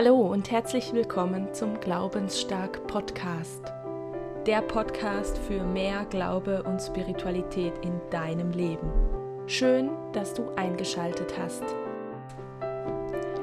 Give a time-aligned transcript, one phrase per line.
[0.00, 3.64] Hallo und herzlich willkommen zum Glaubensstark Podcast.
[4.46, 8.92] Der Podcast für mehr Glaube und Spiritualität in deinem Leben.
[9.48, 11.64] Schön, dass du eingeschaltet hast.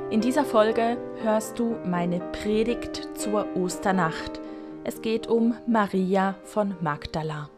[0.10, 4.40] In dieser Folge hörst du meine Predigt zur Osternacht.
[4.86, 7.50] Es geht um Maria von Magdala.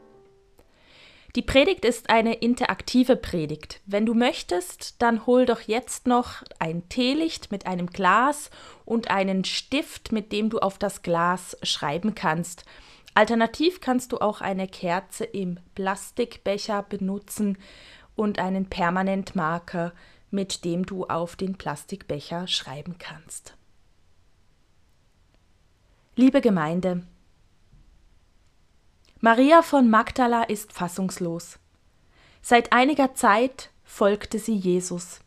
[1.36, 3.82] Die Predigt ist eine interaktive Predigt.
[3.86, 8.50] Wenn du möchtest, dann hol doch jetzt noch ein Teelicht mit einem Glas
[8.86, 12.64] und einen Stift, mit dem du auf das Glas schreiben kannst.
[13.14, 17.58] Alternativ kannst du auch eine Kerze im Plastikbecher benutzen
[18.16, 19.94] und einen Permanentmarker,
[20.32, 23.56] mit dem du auf den Plastikbecher schreiben kannst.
[26.16, 27.04] Liebe Gemeinde,
[29.30, 31.60] Maria von Magdala ist fassungslos.
[32.42, 35.20] Seit einiger Zeit folgte sie Jesus.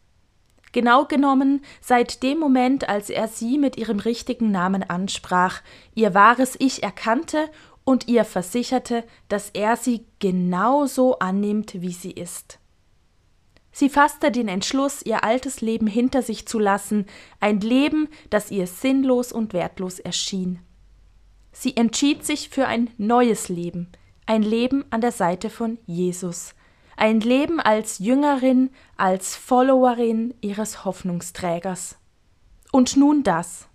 [0.73, 5.61] Genau genommen seit dem Moment, als er sie mit ihrem richtigen Namen ansprach,
[5.95, 7.51] ihr wahres Ich erkannte
[7.84, 12.59] und ihr versicherte, dass er sie genauso annimmt, wie sie ist.
[13.70, 17.05] Sie fasste den Entschluss, ihr altes Leben hinter sich zu lassen,
[17.39, 20.59] ein Leben, das ihr sinnlos und wertlos erschien.
[21.53, 23.89] Sie entschied sich für ein neues Leben,
[24.27, 26.55] ein Leben an der Seite von Jesus,
[26.97, 31.97] ein Leben als Jüngerin, als Followerin ihres Hoffnungsträgers.
[32.73, 33.67] Und nun das.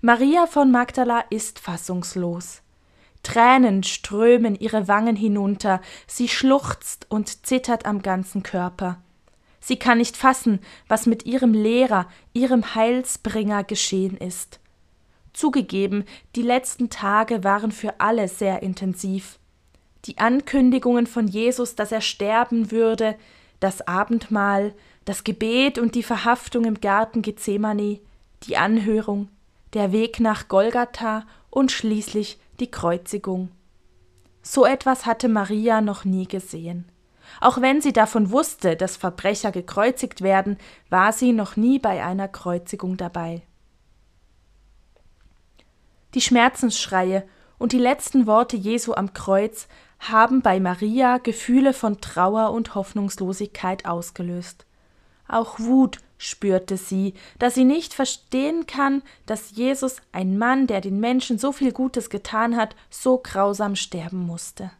[0.00, 2.62] Maria von Magdala ist fassungslos.
[3.22, 9.02] Tränen strömen ihre Wangen hinunter, sie schluchzt und zittert am ganzen Körper.
[9.58, 14.60] Sie kann nicht fassen, was mit ihrem Lehrer, ihrem Heilsbringer geschehen ist.
[15.36, 19.38] Zugegeben, die letzten Tage waren für alle sehr intensiv.
[20.06, 23.16] Die Ankündigungen von Jesus, dass er sterben würde,
[23.60, 24.72] das Abendmahl,
[25.04, 28.00] das Gebet und die Verhaftung im Garten Gethsemane,
[28.44, 29.28] die Anhörung,
[29.74, 33.50] der Weg nach Golgatha und schließlich die Kreuzigung.
[34.40, 36.88] So etwas hatte Maria noch nie gesehen.
[37.42, 40.56] Auch wenn sie davon wusste, dass Verbrecher gekreuzigt werden,
[40.88, 43.42] war sie noch nie bei einer Kreuzigung dabei.
[46.16, 47.28] Die Schmerzensschreie
[47.58, 49.68] und die letzten Worte Jesu am Kreuz
[49.98, 54.64] haben bei Maria Gefühle von Trauer und Hoffnungslosigkeit ausgelöst.
[55.28, 61.00] Auch Wut spürte sie, dass sie nicht verstehen kann, dass Jesus, ein Mann, der den
[61.00, 64.70] Menschen so viel Gutes getan hat, so grausam sterben musste.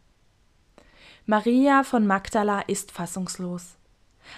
[1.26, 3.74] Maria von Magdala ist fassungslos.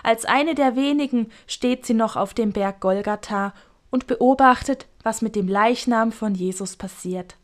[0.02, 3.54] Als eine der wenigen steht sie noch auf dem Berg Golgatha
[3.90, 7.36] und beobachtet, was mit dem Leichnam von Jesus passiert.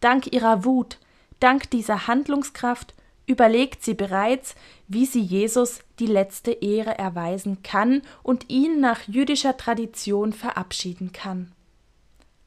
[0.00, 0.98] Dank ihrer Wut,
[1.40, 2.94] dank dieser Handlungskraft
[3.26, 4.54] überlegt sie bereits,
[4.86, 11.52] wie sie Jesus die letzte Ehre erweisen kann und ihn nach jüdischer Tradition verabschieden kann.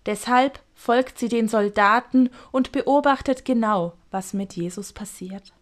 [0.06, 5.54] Deshalb folgt sie den Soldaten und beobachtet genau, was mit Jesus passiert.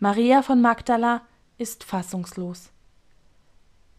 [0.00, 1.22] Maria von Magdala
[1.58, 2.70] ist fassungslos.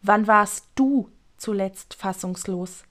[0.02, 1.08] Wann warst du
[1.44, 2.84] zuletzt fassungslos.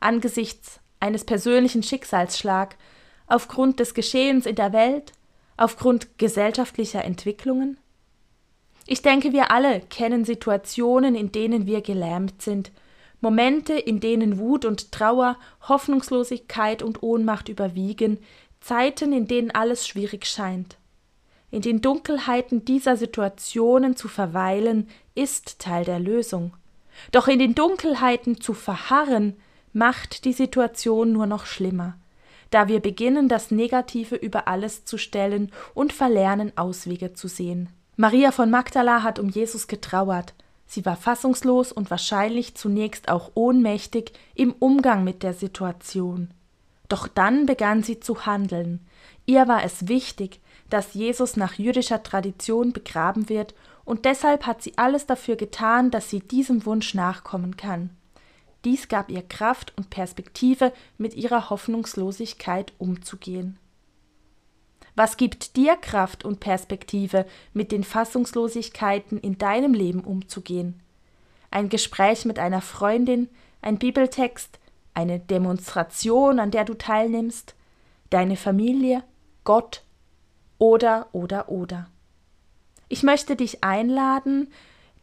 [0.00, 2.76] Angesichts eines persönlichen Schicksalsschlag,
[3.26, 5.12] aufgrund des Geschehens in der Welt,
[5.56, 7.76] aufgrund gesellschaftlicher Entwicklungen?
[8.86, 12.72] Ich denke, wir alle kennen Situationen, in denen wir gelähmt sind,
[13.20, 18.18] Momente, in denen Wut und Trauer, Hoffnungslosigkeit und Ohnmacht überwiegen,
[18.60, 20.76] Zeiten, in denen alles schwierig scheint.
[21.50, 26.52] In den Dunkelheiten dieser Situationen zu verweilen, ist Teil der Lösung.
[27.12, 29.36] Doch in den Dunkelheiten zu verharren,
[29.72, 31.96] macht die Situation nur noch schlimmer,
[32.50, 37.68] da wir beginnen, das Negative über alles zu stellen und verlernen, Auswege zu sehen.
[37.96, 40.34] Maria von Magdala hat um Jesus getrauert.
[40.66, 46.30] Sie war fassungslos und wahrscheinlich zunächst auch ohnmächtig im Umgang mit der Situation.
[46.88, 48.84] Doch dann begann sie zu handeln.
[49.26, 50.40] Ihr war es wichtig,
[50.70, 53.54] dass Jesus nach jüdischer Tradition begraben wird
[53.84, 57.90] und deshalb hat sie alles dafür getan, dass sie diesem Wunsch nachkommen kann.
[58.64, 63.58] Dies gab ihr Kraft und Perspektive, mit ihrer Hoffnungslosigkeit umzugehen.
[64.96, 70.80] Was gibt dir Kraft und Perspektive, mit den Fassungslosigkeiten in deinem Leben umzugehen?
[71.50, 73.28] Ein Gespräch mit einer Freundin,
[73.60, 74.58] ein Bibeltext,
[74.94, 77.54] eine Demonstration, an der du teilnimmst,
[78.10, 79.02] deine Familie,
[79.42, 79.82] Gott
[80.58, 81.88] oder oder oder.
[82.94, 84.52] Ich möchte dich einladen,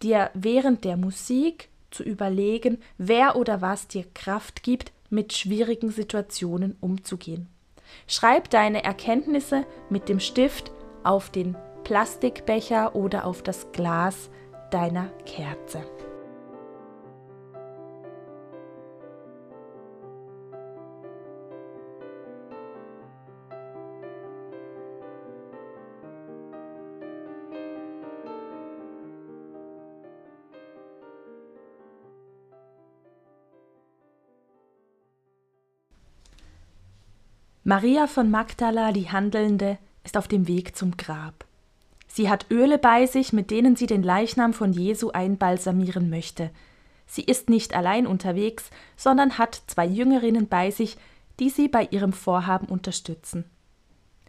[0.01, 6.77] dir während der Musik zu überlegen, wer oder was dir Kraft gibt, mit schwierigen Situationen
[6.79, 7.49] umzugehen.
[8.07, 10.71] Schreib deine Erkenntnisse mit dem Stift
[11.03, 14.29] auf den Plastikbecher oder auf das Glas
[14.71, 15.83] deiner Kerze.
[37.71, 41.45] Maria von Magdala, die Handelnde, ist auf dem Weg zum Grab.
[42.05, 46.51] Sie hat Öle bei sich, mit denen sie den Leichnam von Jesu einbalsamieren möchte.
[47.07, 50.97] Sie ist nicht allein unterwegs, sondern hat zwei Jüngerinnen bei sich,
[51.39, 53.45] die sie bei ihrem Vorhaben unterstützen.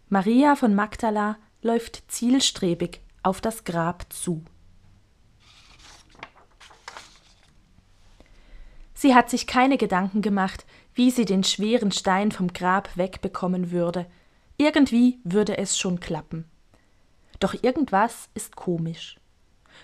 [0.08, 4.44] Maria von Magdala läuft zielstrebig auf das Grab zu.
[8.94, 14.06] Sie hat sich keine Gedanken gemacht, wie sie den schweren Stein vom Grab wegbekommen würde.
[14.56, 16.44] Irgendwie würde es schon klappen.
[17.40, 19.18] Doch irgendwas ist komisch.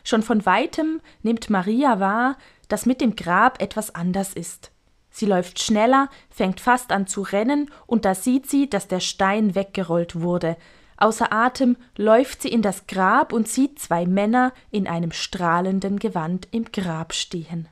[0.05, 2.37] Schon von weitem nimmt Maria wahr,
[2.69, 4.71] dass mit dem Grab etwas anders ist.
[5.11, 9.55] Sie läuft schneller, fängt fast an zu rennen, und da sieht sie, dass der Stein
[9.55, 10.57] weggerollt wurde.
[10.97, 16.49] Außer Atem läuft sie in das Grab und sieht zwei Männer in einem strahlenden Gewand
[16.51, 17.69] im Grab stehen.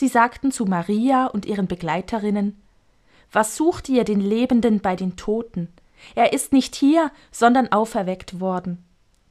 [0.00, 2.58] Sie sagten zu Maria und ihren Begleiterinnen
[3.32, 5.68] Was sucht ihr den Lebenden bei den Toten?
[6.14, 8.82] Er ist nicht hier, sondern auferweckt worden.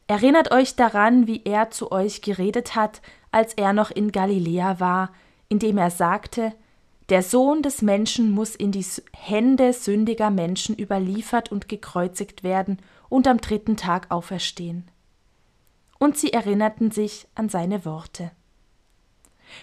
[0.05, 3.01] Erinnert euch daran, wie er zu euch geredet hat,
[3.31, 5.11] als er noch in Galiläa war,
[5.47, 6.53] indem er sagte,
[7.09, 8.85] der Sohn des Menschen muss in die
[9.17, 12.77] Hände sündiger Menschen überliefert und gekreuzigt werden
[13.09, 14.87] und am dritten Tag auferstehen.
[15.97, 18.29] Und sie erinnerten sich an seine Worte.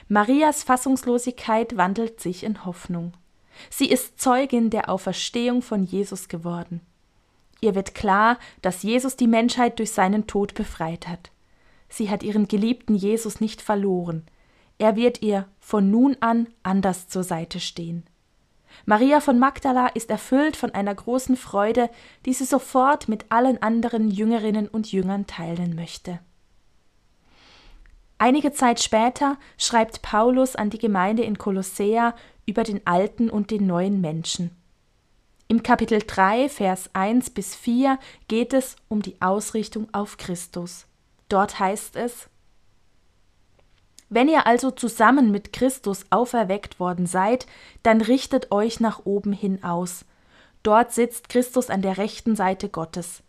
[0.08, 3.12] Marias Fassungslosigkeit wandelt sich in Hoffnung.
[3.70, 6.80] Sie ist Zeugin der Auferstehung von Jesus geworden.
[7.60, 11.30] Ihr wird klar, dass Jesus die Menschheit durch seinen Tod befreit hat.
[11.88, 14.26] Sie hat ihren geliebten Jesus nicht verloren.
[14.78, 18.04] Er wird ihr von nun an anders zur Seite stehen.
[18.84, 21.88] Maria von Magdala ist erfüllt von einer großen Freude,
[22.26, 26.20] die sie sofort mit allen anderen Jüngerinnen und Jüngern teilen möchte.
[28.18, 32.14] Einige Zeit später schreibt Paulus an die Gemeinde in Kolossea
[32.46, 34.50] über den alten und den neuen Menschen.
[35.48, 40.86] Im Kapitel 3, Vers 1 bis 4 geht es um die Ausrichtung auf Christus.
[41.28, 42.28] Dort heißt es,
[44.08, 47.46] Wenn ihr also zusammen mit Christus auferweckt worden seid,
[47.82, 50.04] dann richtet euch nach oben hin aus.
[50.62, 53.22] Dort sitzt Christus an der rechten Seite Gottes.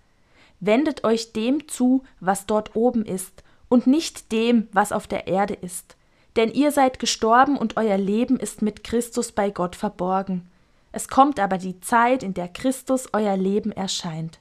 [0.60, 5.54] Wendet euch dem zu, was dort oben ist, und nicht dem, was auf der Erde
[5.54, 5.96] ist.
[6.36, 10.50] Denn ihr seid gestorben und euer Leben ist mit Christus bei Gott verborgen.
[10.92, 14.40] Es kommt aber die Zeit, in der Christus euer Leben erscheint.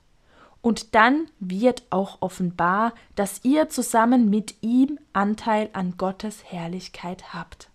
[0.63, 7.71] Und dann wird auch offenbar, dass ihr zusammen mit ihm Anteil an Gottes Herrlichkeit habt.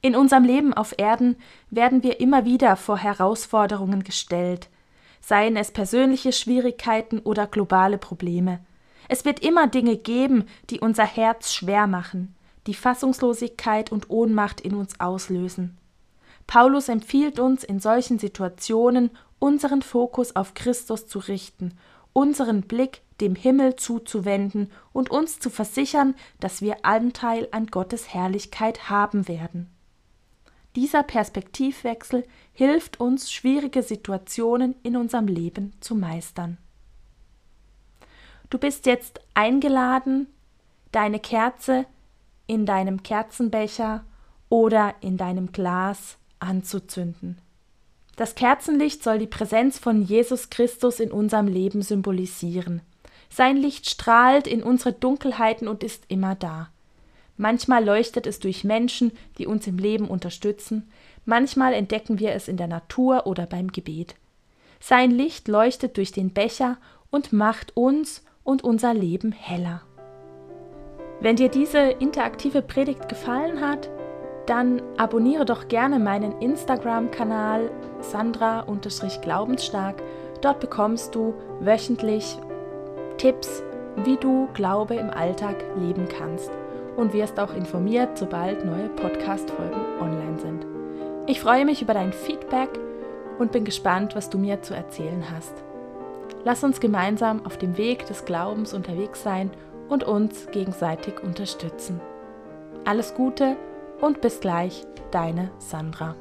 [0.00, 1.36] In unserem Leben auf Erden
[1.70, 4.68] werden wir immer wieder vor Herausforderungen gestellt,
[5.20, 8.60] seien es persönliche Schwierigkeiten oder globale Probleme.
[9.08, 12.34] Es wird immer Dinge geben, die unser Herz schwer machen,
[12.66, 15.78] die Fassungslosigkeit und Ohnmacht in uns auslösen.
[16.46, 21.78] Paulus empfiehlt uns in solchen Situationen, unseren Fokus auf Christus zu richten,
[22.12, 28.88] unseren Blick dem Himmel zuzuwenden und uns zu versichern, dass wir Anteil an Gottes Herrlichkeit
[28.90, 29.70] haben werden.
[30.78, 36.56] Dieser Perspektivwechsel hilft uns, schwierige Situationen in unserem Leben zu meistern.
[38.48, 40.28] Du bist jetzt eingeladen,
[40.92, 41.84] deine Kerze
[42.46, 44.04] in deinem Kerzenbecher
[44.50, 47.40] oder in deinem Glas anzuzünden.
[48.14, 52.82] Das Kerzenlicht soll die Präsenz von Jesus Christus in unserem Leben symbolisieren.
[53.30, 56.70] Sein Licht strahlt in unsere Dunkelheiten und ist immer da.
[57.38, 60.90] Manchmal leuchtet es durch Menschen, die uns im Leben unterstützen,
[61.24, 64.16] manchmal entdecken wir es in der Natur oder beim Gebet.
[64.80, 66.78] Sein Licht leuchtet durch den Becher
[67.10, 69.82] und macht uns und unser Leben heller.
[71.20, 73.88] Wenn dir diese interaktive Predigt gefallen hat,
[74.46, 80.02] dann abonniere doch gerne meinen Instagram-Kanal Sandra-Glaubensstark.
[80.40, 82.36] Dort bekommst du wöchentlich
[83.16, 83.62] Tipps,
[84.04, 86.50] wie du Glaube im Alltag leben kannst
[86.98, 90.66] und wirst auch informiert, sobald neue Podcast-Folgen online sind.
[91.26, 92.68] Ich freue mich über dein Feedback
[93.38, 95.54] und bin gespannt, was du mir zu erzählen hast.
[96.44, 99.50] Lass uns gemeinsam auf dem Weg des Glaubens unterwegs sein
[99.88, 102.00] und uns gegenseitig unterstützen.
[102.84, 103.56] Alles Gute
[104.00, 106.16] und bis gleich, deine Sandra.